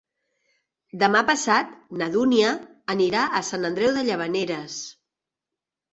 Demà 1.03 1.21
passat 1.27 1.75
na 2.01 2.07
Dúnia 2.17 2.55
anirà 2.97 3.27
a 3.41 3.45
Sant 3.51 3.69
Andreu 3.71 3.95
de 3.99 4.07
Llavaneres. 4.11 4.79